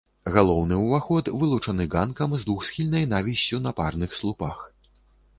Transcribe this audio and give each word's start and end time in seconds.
Галоўны 0.35 0.77
ўваход 0.83 1.27
вылучаны 1.41 1.85
ганкам 1.95 2.33
з 2.37 2.47
двухсхільнай 2.47 3.05
навіссю 3.11 3.59
на 3.67 3.75
парных 3.81 4.17
слупах. 4.21 4.57